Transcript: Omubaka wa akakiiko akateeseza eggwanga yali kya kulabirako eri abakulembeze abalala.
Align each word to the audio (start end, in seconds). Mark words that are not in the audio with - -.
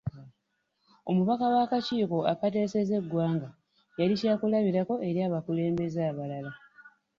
Omubaka 1.09 1.45
wa 1.53 1.59
akakiiko 1.65 2.17
akateeseza 2.31 2.93
eggwanga 2.99 3.49
yali 3.99 4.13
kya 4.21 4.33
kulabirako 4.39 4.93
eri 5.07 5.19
abakulembeze 5.27 5.99
abalala. 6.11 6.51